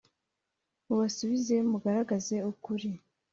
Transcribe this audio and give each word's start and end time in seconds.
mubasubize 0.85 1.55
mugaragaze 1.69 2.35
ukuri 2.51 2.89